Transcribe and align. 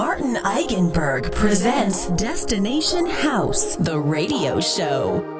Martin 0.00 0.36
Eigenberg 0.36 1.30
presents 1.34 2.08
Destination 2.12 3.04
House, 3.04 3.76
the 3.76 3.98
radio 3.98 4.58
show. 4.58 5.39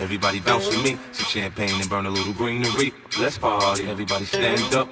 Everybody 0.00 0.40
bounce 0.40 0.66
with 0.66 0.82
me. 0.82 0.98
Some 1.12 1.26
champagne 1.26 1.80
and 1.80 1.88
burn 1.88 2.06
a 2.06 2.10
little 2.10 2.32
greenery. 2.32 2.92
Let's 3.18 3.38
party. 3.38 3.88
Everybody 3.88 4.24
stand 4.24 4.74
up. 4.74 4.88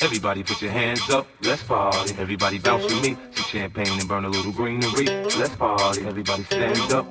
Everybody 0.00 0.42
put 0.42 0.60
your 0.60 0.72
hands 0.72 1.08
up, 1.08 1.26
let's 1.40 1.62
party. 1.62 2.14
Everybody 2.18 2.58
bounce 2.58 2.84
with 2.84 3.02
me. 3.02 3.16
Some 3.34 3.44
champagne 3.46 3.98
and 3.98 4.06
burn 4.06 4.26
a 4.26 4.28
little 4.28 4.52
greenery. 4.52 5.06
Let's 5.06 5.56
party. 5.56 6.06
Everybody 6.06 6.44
stand 6.44 6.92
up. 6.92 7.06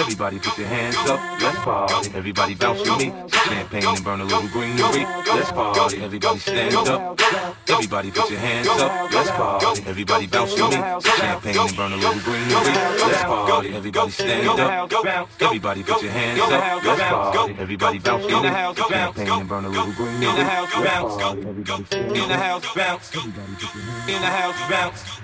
Everybody 0.00 0.38
put 0.38 0.56
your 0.56 0.66
hands 0.66 0.96
up, 0.96 1.20
let's 1.42 1.58
party. 1.58 2.10
Everybody 2.14 2.54
bounce 2.54 2.80
with 2.80 2.98
me. 2.98 3.12
Champagne 3.28 3.86
and 3.86 4.02
burn 4.02 4.20
a 4.22 4.24
little 4.24 4.48
greenery. 4.48 5.04
Let's 5.28 5.52
party. 5.52 6.02
Everybody 6.02 6.38
stand 6.38 6.74
up. 6.74 7.20
Everybody 7.68 8.10
put 8.10 8.30
your 8.30 8.40
hands 8.40 8.68
up, 8.68 9.12
let's 9.12 9.30
party. 9.30 9.82
Everybody 9.86 10.26
bounce 10.26 10.52
with 10.52 10.70
me. 10.70 10.76
Champagne 10.76 11.58
and 11.58 11.76
burn 11.76 11.92
a 11.92 11.96
little 11.96 12.20
greenery. 12.20 12.72
Let's 12.96 13.22
party. 13.24 13.74
Everybody 13.76 14.10
stand 14.10 14.48
up. 14.48 15.32
Everybody 15.42 15.82
put 15.82 16.02
your 16.02 16.12
hands 16.12 16.40
up, 16.40 16.84
let's 16.84 17.02
party. 17.02 17.54
Everybody 17.58 17.98
bounce 17.98 18.24
with 18.24 18.42
me. 18.42 18.48
Champagne 18.88 19.28
and 19.28 19.48
burn 19.48 19.64
a 19.66 19.68
little 19.68 19.92
greenery. 19.92 20.26
In 20.26 20.36
the 20.36 20.44
house 20.44 20.72
bounce. 20.72 21.92
In 21.92 22.28
the 22.28 22.36
house 22.36 22.74
bounce. 22.74 23.14
In 23.14 24.20
the 24.22 24.32
house 24.32 24.70
bounce. 24.70 25.20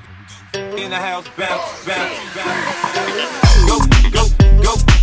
In 0.54 0.90
the 0.90 0.96
house 0.96 1.28
bounce, 1.36 1.86
bounce, 1.86 2.34
bounce. 2.34 4.12
Go, 4.12 4.20
go 4.20 4.35
go. 4.62 4.95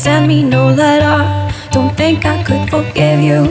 send 0.00 0.26
me 0.26 0.42
no 0.42 0.72
letter. 0.72 1.18
Don't 1.72 1.94
think 1.94 2.24
I 2.24 2.42
could 2.42 2.70
forgive 2.70 3.20
you. 3.20 3.44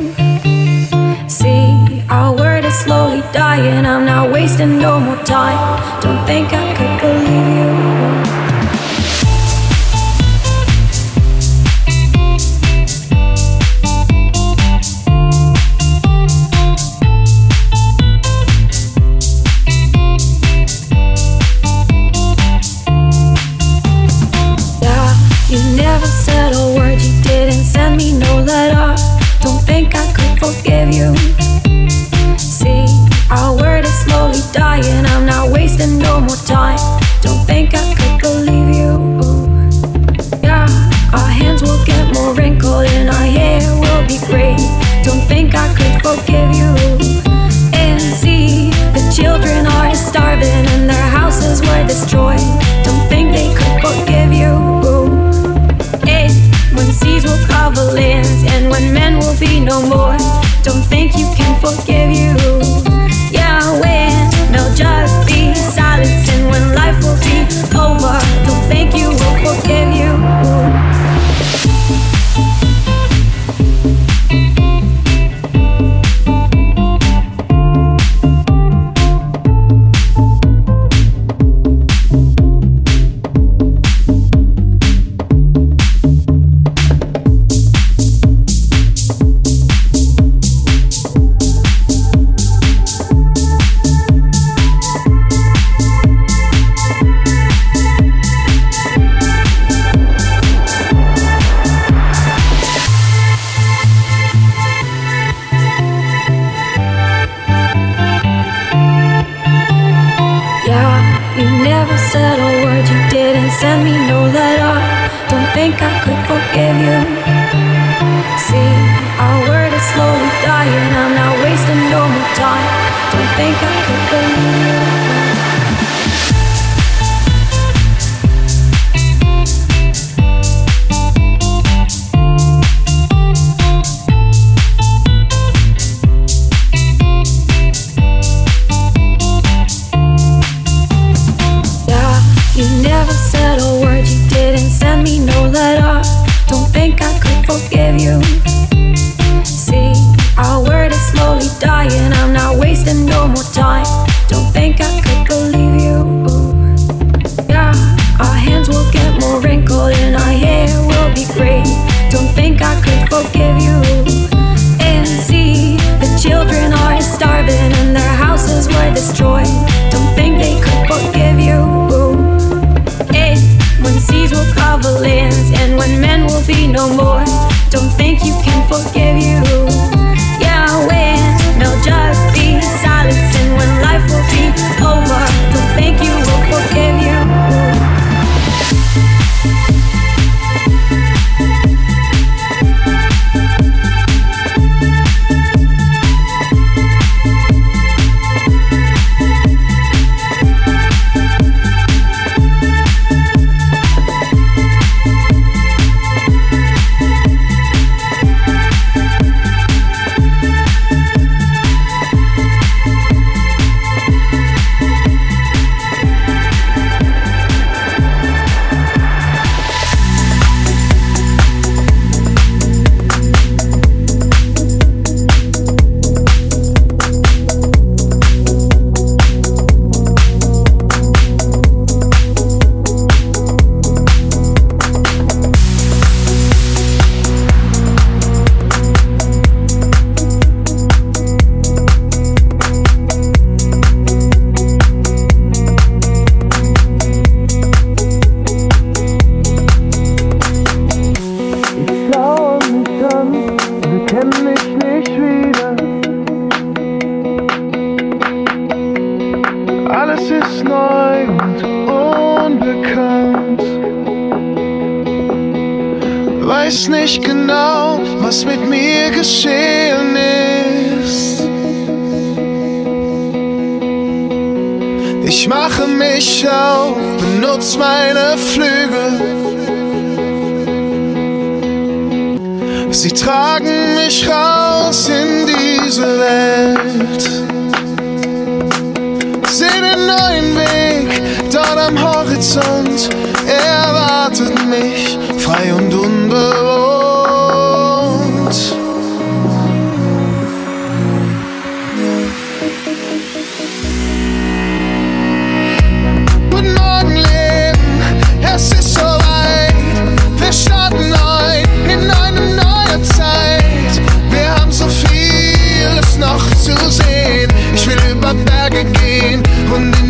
See, 1.30 2.04
our 2.10 2.36
word 2.36 2.66
is 2.66 2.74
slowly 2.74 3.22
dying. 3.32 3.86
I'm 3.86 4.04
not 4.04 4.32
wasting 4.32 4.80
no 4.80 5.00
more 5.00 5.22
time. 5.24 5.60
Don't 6.02 6.26
think 6.26 6.52
I 6.52 6.69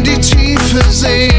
die 0.04 0.20
Tiefe 0.20 0.92
sehen. 0.92 1.39